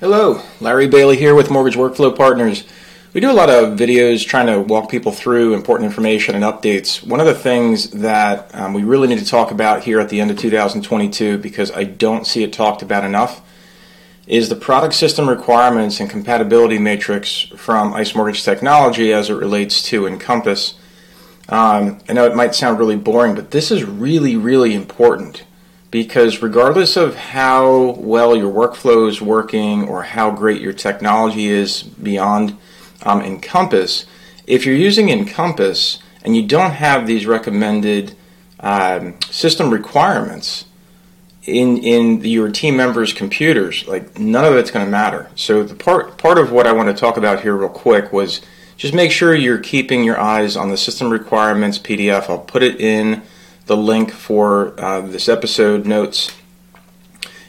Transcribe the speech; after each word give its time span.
Hello, 0.00 0.40
Larry 0.60 0.86
Bailey 0.86 1.16
here 1.16 1.34
with 1.34 1.50
Mortgage 1.50 1.76
Workflow 1.76 2.16
Partners. 2.16 2.62
We 3.12 3.20
do 3.20 3.32
a 3.32 3.32
lot 3.32 3.50
of 3.50 3.76
videos 3.76 4.24
trying 4.24 4.46
to 4.46 4.60
walk 4.60 4.88
people 4.88 5.10
through 5.10 5.54
important 5.54 5.88
information 5.88 6.36
and 6.36 6.44
updates. 6.44 7.04
One 7.04 7.18
of 7.18 7.26
the 7.26 7.34
things 7.34 7.90
that 7.90 8.54
um, 8.54 8.74
we 8.74 8.84
really 8.84 9.08
need 9.08 9.18
to 9.18 9.26
talk 9.26 9.50
about 9.50 9.82
here 9.82 9.98
at 9.98 10.08
the 10.08 10.20
end 10.20 10.30
of 10.30 10.38
2022, 10.38 11.38
because 11.38 11.72
I 11.72 11.82
don't 11.82 12.28
see 12.28 12.44
it 12.44 12.52
talked 12.52 12.80
about 12.80 13.02
enough, 13.02 13.40
is 14.28 14.48
the 14.48 14.54
product 14.54 14.94
system 14.94 15.28
requirements 15.28 15.98
and 15.98 16.08
compatibility 16.08 16.78
matrix 16.78 17.40
from 17.56 17.92
ICE 17.92 18.14
Mortgage 18.14 18.44
Technology 18.44 19.12
as 19.12 19.30
it 19.30 19.34
relates 19.34 19.82
to 19.88 20.06
Encompass. 20.06 20.74
Um, 21.48 21.98
I 22.08 22.12
know 22.12 22.24
it 22.24 22.36
might 22.36 22.54
sound 22.54 22.78
really 22.78 22.94
boring, 22.94 23.34
but 23.34 23.50
this 23.50 23.72
is 23.72 23.82
really, 23.82 24.36
really 24.36 24.74
important 24.74 25.42
because 25.90 26.42
regardless 26.42 26.96
of 26.96 27.16
how 27.16 27.92
well 27.98 28.36
your 28.36 28.52
workflow 28.52 29.08
is 29.08 29.22
working 29.22 29.88
or 29.88 30.02
how 30.02 30.30
great 30.30 30.60
your 30.60 30.72
technology 30.72 31.46
is 31.46 31.82
beyond 31.82 32.56
um, 33.02 33.22
Encompass, 33.22 34.04
if 34.46 34.66
you're 34.66 34.76
using 34.76 35.08
Encompass 35.08 35.98
and 36.22 36.36
you 36.36 36.46
don't 36.46 36.72
have 36.72 37.06
these 37.06 37.26
recommended 37.26 38.14
um, 38.60 39.18
system 39.30 39.70
requirements 39.70 40.64
in 41.44 41.78
in 41.78 42.22
your 42.22 42.50
team 42.50 42.76
members' 42.76 43.12
computers, 43.12 43.86
like 43.86 44.18
none 44.18 44.44
of 44.44 44.54
it's 44.54 44.70
going 44.70 44.84
to 44.84 44.90
matter. 44.90 45.30
So 45.34 45.62
the 45.62 45.74
part 45.74 46.18
part 46.18 46.38
of 46.38 46.52
what 46.52 46.66
I 46.66 46.72
want 46.72 46.88
to 46.88 46.94
talk 46.94 47.16
about 47.16 47.40
here 47.42 47.56
real 47.56 47.68
quick 47.70 48.12
was 48.12 48.42
just 48.76 48.94
make 48.94 49.10
sure 49.10 49.34
you're 49.34 49.58
keeping 49.58 50.04
your 50.04 50.20
eyes 50.20 50.56
on 50.56 50.70
the 50.70 50.76
system 50.76 51.10
requirements 51.10 51.78
PDF. 51.78 52.28
I'll 52.28 52.38
put 52.38 52.62
it 52.62 52.80
in 52.80 53.22
the 53.68 53.76
link 53.76 54.10
for 54.10 54.74
uh, 54.80 55.02
this 55.02 55.28
episode 55.28 55.86
notes. 55.86 56.34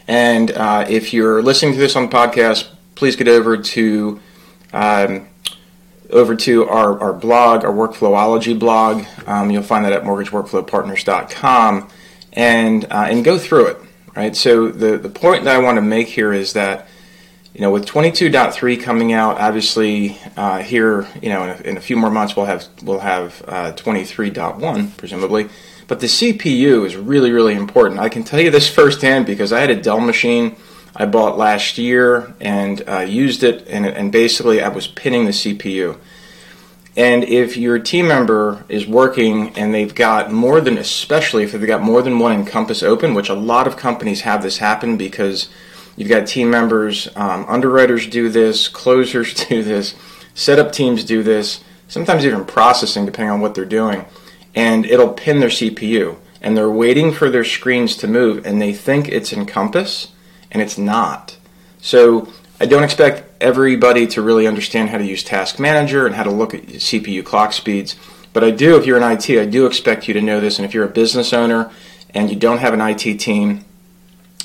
And 0.06 0.52
uh, 0.52 0.86
if 0.88 1.12
you're 1.12 1.42
listening 1.42 1.72
to 1.74 1.78
this 1.78 1.96
on 1.96 2.08
the 2.08 2.16
podcast, 2.16 2.68
please 2.94 3.16
get 3.16 3.28
over 3.28 3.56
to 3.56 4.20
um, 4.72 5.26
over 6.10 6.34
to 6.34 6.68
our, 6.68 6.98
our 7.00 7.12
blog, 7.12 7.64
our 7.64 7.72
Workflowology 7.72 8.58
blog. 8.58 9.04
Um, 9.26 9.50
you'll 9.50 9.62
find 9.62 9.84
that 9.84 9.92
at 9.92 10.02
mortgageworkflowpartners.com, 10.02 11.88
and 12.32 12.84
uh, 12.84 13.06
and 13.08 13.24
go 13.24 13.38
through 13.38 13.66
it. 13.68 13.78
Right. 14.14 14.34
So 14.34 14.68
the 14.68 14.98
the 14.98 15.08
point 15.08 15.44
that 15.44 15.54
I 15.54 15.58
want 15.58 15.76
to 15.76 15.82
make 15.82 16.08
here 16.08 16.32
is 16.32 16.52
that 16.54 16.88
you 17.54 17.60
know 17.60 17.70
with 17.70 17.86
22.3 17.86 18.82
coming 18.82 19.12
out, 19.12 19.38
obviously 19.38 20.18
uh, 20.36 20.58
here 20.58 21.06
you 21.22 21.28
know 21.28 21.44
in 21.44 21.50
a, 21.50 21.68
in 21.70 21.76
a, 21.76 21.80
few 21.80 21.96
more 21.96 22.10
months 22.10 22.34
we'll 22.34 22.46
have 22.46 22.66
we'll 22.82 22.98
have 22.98 23.42
uh, 23.46 23.72
23.1 23.72 24.96
presumably. 24.96 25.48
But 25.90 25.98
the 25.98 26.06
CPU 26.06 26.86
is 26.86 26.94
really, 26.94 27.32
really 27.32 27.54
important. 27.54 27.98
I 27.98 28.08
can 28.08 28.22
tell 28.22 28.38
you 28.38 28.52
this 28.52 28.72
firsthand 28.72 29.26
because 29.26 29.52
I 29.52 29.58
had 29.58 29.70
a 29.70 29.74
Dell 29.74 29.98
machine 29.98 30.54
I 30.94 31.04
bought 31.04 31.36
last 31.36 31.78
year 31.78 32.32
and 32.40 32.80
uh, 32.88 33.00
used 33.00 33.42
it, 33.42 33.66
and, 33.66 33.84
and 33.84 34.12
basically 34.12 34.62
I 34.62 34.68
was 34.68 34.86
pinning 34.86 35.24
the 35.24 35.32
CPU. 35.32 35.98
And 36.96 37.24
if 37.24 37.56
your 37.56 37.80
team 37.80 38.06
member 38.06 38.64
is 38.68 38.86
working 38.86 39.58
and 39.58 39.74
they've 39.74 39.92
got 39.92 40.30
more 40.30 40.60
than, 40.60 40.78
especially 40.78 41.42
if 41.42 41.50
they've 41.50 41.66
got 41.66 41.82
more 41.82 42.02
than 42.02 42.20
one 42.20 42.34
Encompass 42.34 42.84
open, 42.84 43.12
which 43.12 43.28
a 43.28 43.34
lot 43.34 43.66
of 43.66 43.76
companies 43.76 44.20
have 44.20 44.44
this 44.44 44.58
happen 44.58 44.96
because 44.96 45.48
you've 45.96 46.08
got 46.08 46.28
team 46.28 46.50
members, 46.50 47.08
um, 47.16 47.44
underwriters 47.48 48.06
do 48.06 48.28
this, 48.28 48.68
closers 48.68 49.34
do 49.48 49.64
this, 49.64 49.96
setup 50.34 50.70
teams 50.70 51.02
do 51.02 51.24
this, 51.24 51.64
sometimes 51.88 52.24
even 52.24 52.44
processing, 52.44 53.06
depending 53.06 53.32
on 53.32 53.40
what 53.40 53.56
they're 53.56 53.64
doing 53.64 54.04
and 54.54 54.86
it'll 54.86 55.12
pin 55.12 55.40
their 55.40 55.48
CPU. 55.48 56.16
And 56.42 56.56
they're 56.56 56.70
waiting 56.70 57.12
for 57.12 57.28
their 57.28 57.44
screens 57.44 57.96
to 57.96 58.08
move, 58.08 58.46
and 58.46 58.60
they 58.60 58.72
think 58.72 59.08
it's 59.08 59.32
Encompass, 59.32 60.08
and 60.50 60.62
it's 60.62 60.78
not. 60.78 61.36
So 61.80 62.32
I 62.58 62.66
don't 62.66 62.84
expect 62.84 63.24
everybody 63.42 64.06
to 64.08 64.22
really 64.22 64.46
understand 64.46 64.90
how 64.90 64.98
to 64.98 65.04
use 65.04 65.22
Task 65.22 65.58
Manager 65.58 66.06
and 66.06 66.14
how 66.14 66.24
to 66.24 66.30
look 66.30 66.54
at 66.54 66.66
CPU 66.66 67.24
clock 67.24 67.52
speeds. 67.52 67.96
But 68.32 68.44
I 68.44 68.50
do, 68.50 68.76
if 68.76 68.86
you're 68.86 68.96
in 68.96 69.02
IT, 69.02 69.30
I 69.30 69.46
do 69.46 69.66
expect 69.66 70.08
you 70.08 70.14
to 70.14 70.20
know 70.20 70.40
this. 70.40 70.58
And 70.58 70.66
if 70.66 70.74
you're 70.74 70.84
a 70.84 70.88
business 70.88 71.32
owner 71.32 71.70
and 72.14 72.30
you 72.30 72.36
don't 72.36 72.58
have 72.58 72.74
an 72.74 72.80
IT 72.80 73.18
team, 73.18 73.64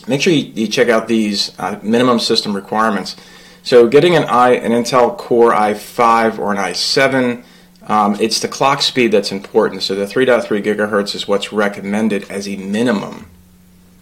make 0.07 0.21
sure 0.21 0.33
you, 0.33 0.51
you 0.53 0.67
check 0.67 0.89
out 0.89 1.07
these 1.07 1.57
uh, 1.59 1.79
minimum 1.83 2.19
system 2.19 2.55
requirements. 2.55 3.15
So 3.63 3.87
getting 3.87 4.15
an 4.15 4.25
i 4.25 4.51
an 4.51 4.71
Intel 4.71 5.17
Core 5.17 5.51
i5 5.51 6.39
or 6.39 6.51
an 6.51 6.57
i7 6.57 7.43
um, 7.87 8.15
it's 8.19 8.39
the 8.39 8.47
clock 8.47 8.81
speed 8.81 9.11
that's 9.11 9.31
important. 9.31 9.83
So 9.83 9.95
the 9.95 10.05
3.3 10.05 10.63
gigahertz 10.63 11.15
is 11.15 11.27
what's 11.27 11.53
recommended 11.53 12.29
as 12.31 12.47
a 12.47 12.55
minimum, 12.55 13.27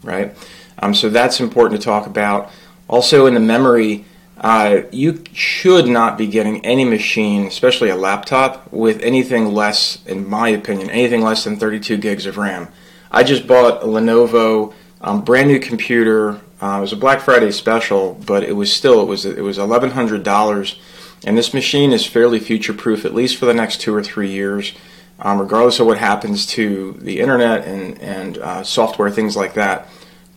right? 0.03 0.35
Um, 0.79 0.93
so 0.93 1.09
that's 1.09 1.39
important 1.39 1.81
to 1.81 1.85
talk 1.85 2.07
about. 2.07 2.49
Also, 2.87 3.25
in 3.25 3.33
the 3.33 3.39
memory, 3.39 4.05
uh, 4.37 4.81
you 4.91 5.23
should 5.33 5.87
not 5.87 6.17
be 6.17 6.27
getting 6.27 6.65
any 6.65 6.85
machine, 6.85 7.45
especially 7.45 7.89
a 7.89 7.95
laptop, 7.95 8.71
with 8.71 9.01
anything 9.01 9.53
less, 9.53 10.03
in 10.05 10.27
my 10.27 10.49
opinion, 10.49 10.89
anything 10.89 11.21
less 11.21 11.43
than 11.43 11.57
32 11.57 11.97
gigs 11.97 12.25
of 12.25 12.37
RAM. 12.37 12.67
I 13.11 13.23
just 13.23 13.47
bought 13.47 13.83
a 13.83 13.85
Lenovo 13.85 14.73
um, 15.01 15.23
brand 15.23 15.49
new 15.49 15.59
computer. 15.59 16.41
Uh, 16.61 16.77
it 16.77 16.81
was 16.81 16.93
a 16.93 16.97
Black 16.97 17.21
Friday 17.21 17.51
special, 17.51 18.15
but 18.25 18.43
it 18.43 18.53
was 18.53 18.73
still 18.73 19.01
it 19.01 19.05
was 19.05 19.25
it 19.25 19.43
was 19.43 19.57
eleven 19.57 19.91
hundred 19.91 20.23
dollars 20.23 20.79
and 21.25 21.37
this 21.37 21.53
machine 21.53 21.91
is 21.91 22.05
fairly 22.05 22.39
future 22.39 22.73
proof, 22.73 23.05
at 23.05 23.13
least 23.13 23.37
for 23.37 23.45
the 23.45 23.53
next 23.53 23.81
two 23.81 23.93
or 23.95 24.03
three 24.03 24.29
years, 24.29 24.73
um, 25.19 25.39
regardless 25.39 25.79
of 25.79 25.87
what 25.87 25.97
happens 25.97 26.45
to 26.47 26.93
the 26.93 27.19
internet 27.19 27.65
and, 27.65 27.99
and 28.01 28.37
uh, 28.37 28.63
software, 28.63 29.09
things 29.09 29.35
like 29.35 29.53
that. 29.53 29.87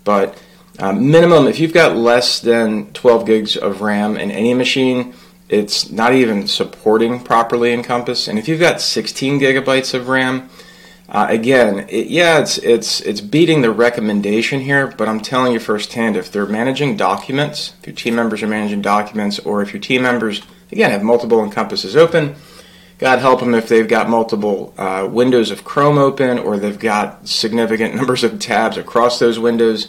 But 0.05 0.41
uh, 0.79 0.93
minimum, 0.93 1.49
if 1.49 1.59
you've 1.59 1.73
got 1.73 1.97
less 1.97 2.41
than 2.41 2.93
12 2.93 3.27
gigs 3.27 3.57
of 3.57 3.81
RAM 3.81 4.17
in 4.17 4.31
any 4.31 4.55
machine, 4.55 5.15
it's 5.49 5.91
not 5.91 6.13
even 6.13 6.47
supporting 6.47 7.21
properly 7.21 7.73
Encompass. 7.73 8.29
And 8.29 8.39
if 8.39 8.49
you've 8.49 8.61
got 8.61 8.81
16 8.81 9.41
gigabytes 9.41 9.95
of 9.95 10.09
RAM, 10.09 10.51
uh, 11.09 11.27
again, 11.31 11.87
it, 11.89 12.09
yeah, 12.09 12.41
it's 12.41 12.59
it's 12.59 13.01
it's 13.03 13.21
beating 13.21 13.63
the 13.63 13.71
recommendation 13.71 14.61
here, 14.61 14.89
but 14.89 15.09
I'm 15.09 15.21
telling 15.21 15.53
you 15.53 15.61
firsthand, 15.61 16.17
if 16.17 16.33
they're 16.33 16.47
managing 16.47 16.97
documents, 16.97 17.75
if 17.81 17.87
your 17.87 17.95
team 17.95 18.17
members 18.17 18.43
are 18.43 18.49
managing 18.49 18.83
documents, 18.83 19.39
or 19.39 19.63
if 19.63 19.73
your 19.73 19.81
team 19.81 20.03
members 20.03 20.43
again 20.71 20.91
have 20.91 21.03
multiple 21.03 21.43
encompasses 21.43 21.97
open, 21.97 22.37
God 22.99 23.19
help 23.19 23.41
them 23.41 23.54
if 23.54 23.69
they've 23.69 23.87
got 23.87 24.09
multiple 24.09 24.72
uh, 24.78 25.06
windows 25.10 25.50
of 25.50 25.65
Chrome 25.65 25.99
open, 25.99 26.38
or 26.38 26.56
they've 26.56 26.78
got 26.78 27.28
significant 27.28 27.94
numbers 27.97 28.25
of 28.25 28.38
tabs 28.38 28.77
across 28.77 29.19
those 29.19 29.38
windows. 29.38 29.88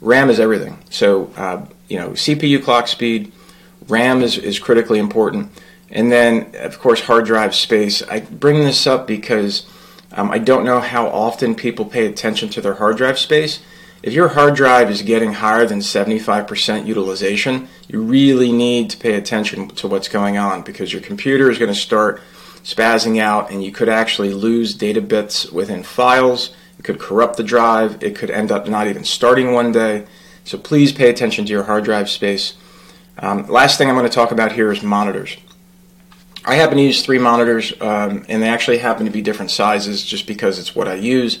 RAM 0.00 0.30
is 0.30 0.40
everything. 0.40 0.78
So 0.90 1.30
uh, 1.36 1.66
you 1.88 1.98
know, 1.98 2.10
CPU 2.10 2.62
clock 2.62 2.88
speed, 2.88 3.32
RAM 3.88 4.22
is 4.22 4.36
is 4.38 4.58
critically 4.58 4.98
important, 4.98 5.50
and 5.90 6.10
then 6.10 6.52
of 6.54 6.78
course 6.78 7.00
hard 7.00 7.26
drive 7.26 7.54
space. 7.54 8.02
I 8.02 8.20
bring 8.20 8.60
this 8.60 8.86
up 8.86 9.06
because 9.06 9.66
um, 10.12 10.30
I 10.30 10.38
don't 10.38 10.64
know 10.64 10.80
how 10.80 11.06
often 11.06 11.54
people 11.54 11.84
pay 11.84 12.06
attention 12.06 12.48
to 12.50 12.60
their 12.60 12.74
hard 12.74 12.96
drive 12.96 13.18
space. 13.18 13.60
If 14.02 14.12
your 14.12 14.28
hard 14.28 14.54
drive 14.54 14.90
is 14.90 15.02
getting 15.02 15.32
higher 15.32 15.66
than 15.66 15.80
75% 15.80 16.86
utilization, 16.86 17.68
you 17.88 18.00
really 18.00 18.52
need 18.52 18.90
to 18.90 18.96
pay 18.96 19.14
attention 19.14 19.68
to 19.68 19.88
what's 19.88 20.08
going 20.08 20.38
on 20.38 20.62
because 20.62 20.92
your 20.92 21.02
computer 21.02 21.50
is 21.50 21.58
going 21.58 21.72
to 21.72 21.78
start 21.78 22.20
spazzing 22.62 23.20
out 23.20 23.50
and 23.50 23.64
you 23.64 23.72
could 23.72 23.88
actually 23.88 24.32
lose 24.32 24.74
data 24.74 25.00
bits 25.00 25.50
within 25.50 25.82
files. 25.82 26.54
It 26.78 26.84
could 26.84 27.00
corrupt 27.00 27.38
the 27.38 27.42
drive. 27.42 28.00
It 28.02 28.14
could 28.14 28.30
end 28.30 28.52
up 28.52 28.68
not 28.68 28.86
even 28.86 29.04
starting 29.04 29.52
one 29.52 29.72
day. 29.72 30.06
So 30.44 30.58
please 30.58 30.92
pay 30.92 31.10
attention 31.10 31.44
to 31.46 31.52
your 31.52 31.64
hard 31.64 31.82
drive 31.82 32.08
space. 32.08 32.54
Um, 33.18 33.48
last 33.48 33.78
thing 33.78 33.88
I'm 33.88 33.96
going 33.96 34.08
to 34.08 34.14
talk 34.14 34.30
about 34.30 34.52
here 34.52 34.70
is 34.70 34.80
monitors. 34.80 35.36
I 36.44 36.54
happen 36.54 36.76
to 36.78 36.84
use 36.84 37.04
three 37.04 37.18
monitors, 37.18 37.72
um, 37.80 38.24
and 38.28 38.42
they 38.42 38.48
actually 38.48 38.78
happen 38.78 39.06
to 39.06 39.12
be 39.12 39.22
different 39.22 39.50
sizes 39.50 40.04
just 40.04 40.26
because 40.26 40.58
it's 40.60 40.74
what 40.74 40.86
I 40.86 40.94
use. 40.94 41.40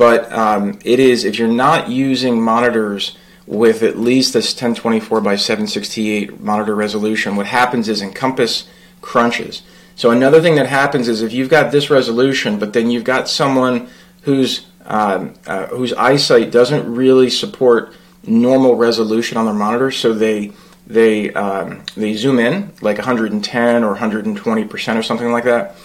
But 0.00 0.32
um, 0.32 0.78
it 0.82 0.98
is, 0.98 1.26
if 1.26 1.38
you're 1.38 1.46
not 1.46 1.90
using 1.90 2.40
monitors 2.40 3.18
with 3.44 3.82
at 3.82 3.98
least 3.98 4.32
this 4.32 4.54
1024 4.54 5.20
by 5.20 5.36
768 5.36 6.40
monitor 6.40 6.74
resolution, 6.74 7.36
what 7.36 7.44
happens 7.44 7.86
is 7.86 8.00
Encompass 8.00 8.66
crunches. 9.02 9.60
So 9.96 10.10
another 10.10 10.40
thing 10.40 10.54
that 10.54 10.68
happens 10.68 11.06
is 11.06 11.20
if 11.20 11.34
you've 11.34 11.50
got 11.50 11.70
this 11.70 11.90
resolution, 11.90 12.58
but 12.58 12.72
then 12.72 12.90
you've 12.90 13.04
got 13.04 13.28
someone 13.28 13.90
whose 14.22 14.64
um, 14.86 15.34
uh, 15.46 15.66
whose 15.66 15.92
eyesight 15.92 16.50
doesn't 16.50 16.90
really 16.90 17.28
support 17.28 17.92
normal 18.26 18.76
resolution 18.76 19.36
on 19.36 19.44
their 19.44 19.52
monitor, 19.52 19.90
so 19.90 20.14
they 20.14 20.52
they 20.86 21.30
um, 21.34 21.84
they 21.94 22.14
zoom 22.14 22.38
in 22.38 22.72
like 22.80 22.96
110 22.96 23.84
or 23.84 23.88
120 23.88 24.64
percent 24.64 24.98
or 24.98 25.02
something 25.02 25.30
like 25.30 25.44
that. 25.44 25.76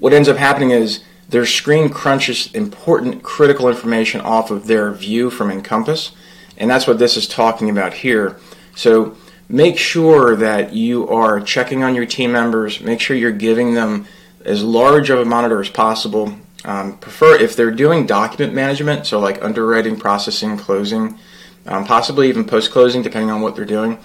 What 0.00 0.12
ends 0.12 0.28
up 0.28 0.38
happening 0.38 0.72
is 0.72 1.04
their 1.30 1.46
screen 1.46 1.88
crunches 1.88 2.50
important 2.52 3.22
critical 3.22 3.68
information 3.68 4.20
off 4.20 4.50
of 4.50 4.66
their 4.66 4.90
view 4.90 5.30
from 5.30 5.50
Encompass, 5.50 6.12
and 6.56 6.68
that's 6.68 6.86
what 6.86 6.98
this 6.98 7.16
is 7.16 7.28
talking 7.28 7.70
about 7.70 7.94
here. 7.94 8.36
So 8.74 9.16
make 9.48 9.78
sure 9.78 10.36
that 10.36 10.72
you 10.72 11.08
are 11.08 11.40
checking 11.40 11.82
on 11.82 11.94
your 11.94 12.06
team 12.06 12.32
members. 12.32 12.80
Make 12.80 13.00
sure 13.00 13.16
you're 13.16 13.32
giving 13.32 13.74
them 13.74 14.06
as 14.44 14.62
large 14.62 15.10
of 15.10 15.18
a 15.18 15.24
monitor 15.24 15.60
as 15.60 15.70
possible. 15.70 16.34
Um, 16.64 16.98
prefer 16.98 17.36
if 17.36 17.56
they're 17.56 17.70
doing 17.70 18.06
document 18.06 18.52
management, 18.54 19.06
so 19.06 19.18
like 19.18 19.42
underwriting, 19.42 19.98
processing, 19.98 20.58
closing, 20.58 21.18
um, 21.66 21.84
possibly 21.84 22.28
even 22.28 22.44
post 22.44 22.70
closing, 22.70 23.02
depending 23.02 23.30
on 23.30 23.40
what 23.40 23.54
they're 23.56 23.64
doing 23.64 23.98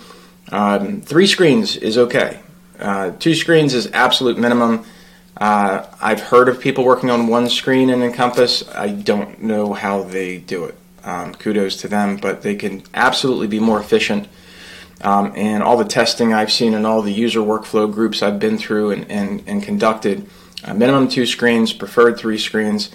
Um, 0.51 1.01
three 1.01 1.27
screens 1.27 1.75
is 1.75 1.97
okay. 1.97 2.39
Uh, 2.79 3.11
two 3.19 3.33
screens 3.33 3.73
is 3.73 3.89
absolute 3.93 4.37
minimum. 4.37 4.85
Uh, 5.37 5.85
I've 6.01 6.21
heard 6.21 6.47
of 6.47 6.59
people 6.59 6.85
working 6.85 7.09
on 7.09 7.27
one 7.27 7.49
screen 7.49 7.89
in 7.89 8.01
Encompass. 8.01 8.67
I 8.69 8.89
don't 8.89 9.41
know 9.41 9.73
how 9.73 10.03
they 10.03 10.37
do 10.37 10.65
it. 10.65 10.75
Um, 11.03 11.35
kudos 11.35 11.75
to 11.81 11.87
them, 11.87 12.17
but 12.17 12.41
they 12.41 12.55
can 12.55 12.83
absolutely 12.93 13.47
be 13.47 13.59
more 13.59 13.79
efficient. 13.79 14.27
Um, 15.01 15.33
and 15.35 15.61
all 15.61 15.77
the 15.77 15.85
testing 15.85 16.33
I've 16.33 16.51
seen 16.51 16.73
and 16.73 16.87
all 16.87 17.01
the 17.01 17.11
user 17.11 17.41
workflow 17.41 17.91
groups 17.91 18.23
I've 18.23 18.39
been 18.39 18.57
through 18.57 18.91
and, 18.91 19.11
and, 19.11 19.43
and 19.45 19.61
conducted, 19.61 20.27
uh, 20.63 20.73
minimum 20.73 21.09
two 21.09 21.25
screens, 21.25 21.73
preferred 21.73 22.17
three 22.17 22.37
screens, 22.37 22.91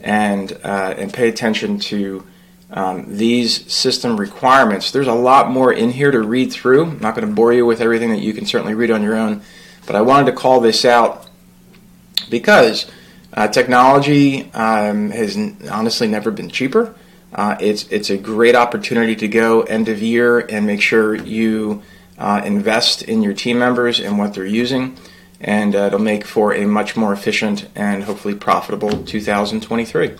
and 0.00 0.52
uh, 0.64 0.94
and 0.96 1.12
pay 1.12 1.28
attention 1.28 1.78
to 1.78 2.26
um, 2.70 3.16
these 3.16 3.70
system 3.70 4.18
requirements. 4.18 4.92
There's 4.92 5.08
a 5.08 5.12
lot 5.12 5.50
more 5.50 5.72
in 5.72 5.90
here 5.90 6.10
to 6.10 6.20
read 6.20 6.52
through. 6.52 6.84
I'm 6.84 6.98
not 7.00 7.14
going 7.14 7.28
to 7.28 7.34
bore 7.34 7.52
you 7.52 7.66
with 7.66 7.80
everything 7.80 8.10
that 8.10 8.20
you 8.20 8.32
can 8.32 8.46
certainly 8.46 8.74
read 8.74 8.90
on 8.90 9.02
your 9.02 9.16
own, 9.16 9.42
but 9.86 9.96
I 9.96 10.02
wanted 10.02 10.26
to 10.26 10.32
call 10.32 10.60
this 10.60 10.84
out 10.84 11.26
because 12.30 12.90
uh, 13.32 13.48
technology 13.48 14.50
um, 14.52 15.10
has 15.10 15.36
honestly 15.70 16.08
never 16.08 16.30
been 16.30 16.48
cheaper. 16.48 16.94
Uh, 17.32 17.56
it's 17.60 17.84
it's 17.90 18.10
a 18.10 18.16
great 18.16 18.56
opportunity 18.56 19.14
to 19.14 19.28
go 19.28 19.62
end 19.62 19.88
of 19.88 20.02
year 20.02 20.40
and 20.40 20.66
make 20.66 20.80
sure 20.80 21.14
you 21.14 21.82
uh, 22.18 22.42
invest 22.44 23.02
in 23.02 23.22
your 23.22 23.32
team 23.32 23.58
members 23.58 24.00
and 24.00 24.18
what 24.18 24.34
they're 24.34 24.44
using, 24.44 24.96
and 25.40 25.76
uh, 25.76 25.86
it'll 25.86 26.00
make 26.00 26.24
for 26.24 26.52
a 26.54 26.66
much 26.66 26.96
more 26.96 27.12
efficient 27.12 27.68
and 27.76 28.04
hopefully 28.04 28.34
profitable 28.34 28.90
2023. 29.04 30.16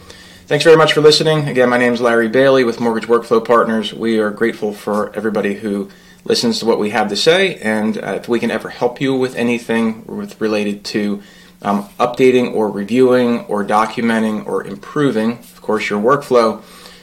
Thanks 0.47 0.65
very 0.65 0.77
much 0.77 0.93
for 0.93 1.01
listening. 1.01 1.49
Again, 1.49 1.69
my 1.69 1.79
name 1.79 1.93
is 1.93 2.01
Larry 2.01 2.29
Bailey 2.29 2.65
with 2.65 2.81
Mortgage 2.81 3.09
Workflow 3.09 3.45
Partners. 3.45 3.93
We 3.93 4.19
are 4.19 4.31
grateful 4.31 4.73
for 4.73 5.15
everybody 5.15 5.55
who 5.55 5.89
listens 6.25 6.61
to 6.61 6.67
what 6.67 6.79
we 6.79 6.91
have 6.91 7.09
to 7.09 7.17
say, 7.17 7.57
and 7.57 7.99
uh, 7.99 8.15
if 8.15 8.29
we 8.29 8.39
can 8.39 8.51
ever 8.51 8.69
help 8.69 9.01
you 9.01 9.15
with 9.15 9.35
anything 9.35 10.05
with 10.07 10.41
related 10.41 10.85
to 10.87 11.23
um, 11.63 11.85
updating 11.99 12.55
or 12.55 12.71
reviewing 12.71 13.41
or 13.47 13.65
documenting 13.65 14.47
or 14.47 14.67
improving, 14.67 15.33
of 15.33 15.63
course, 15.63 15.91
your 15.91 16.01
workflow 16.01 16.63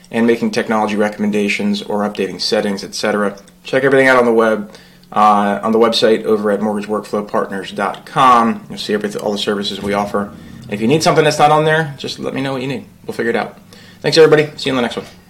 and 0.09 0.25
making 0.25 0.51
technology 0.51 0.95
recommendations 0.95 1.81
or 1.81 2.00
updating 2.00 2.39
settings, 2.39 2.83
etc. 2.83 3.38
Check 3.63 3.83
everything 3.83 4.07
out 4.07 4.18
on 4.18 4.25
the 4.25 4.33
web. 4.33 4.71
Uh, 5.09 5.62
on 5.63 5.71
the 5.71 5.80
website 5.80 6.25
over 6.25 6.51
at 6.51 6.59
mortgageworkflowpartners.com. 6.59 8.65
You'll 8.68 8.77
see 8.77 8.94
everything, 8.94 9.21
all 9.21 9.31
the 9.31 9.38
services 9.38 9.81
we 9.81 9.94
offer. 9.94 10.33
if 10.69 10.81
you 10.81 10.88
need 10.88 11.01
something 11.01 11.24
that's 11.24 11.39
not 11.39 11.50
on 11.50 11.63
there, 11.63 11.95
just 11.98 12.19
let 12.19 12.33
me 12.33 12.42
know 12.42 12.51
what 12.51 12.62
you 12.62 12.68
need. 12.68 12.86
We'll 13.06 13.13
figure 13.13 13.30
it 13.30 13.38
out. 13.38 13.57
Thanks, 14.01 14.18
everybody. 14.18 14.51
See 14.57 14.69
you 14.69 14.74
in 14.74 14.75
the 14.75 14.81
next 14.81 14.98
one. 14.98 15.26